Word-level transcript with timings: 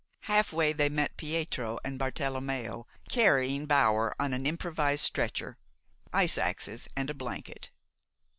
Halfway 0.21 0.73
they 0.73 0.89
met 0.89 1.15
Pietro 1.15 1.77
and 1.85 1.99
Bartelommeo 1.99 2.87
carrying 3.07 3.67
Bower 3.67 4.15
on 4.19 4.33
an 4.33 4.47
improvised 4.47 5.05
stretcher, 5.05 5.59
ice 6.11 6.39
axes 6.39 6.87
and 6.97 7.11
a 7.11 7.13
blanket. 7.13 7.69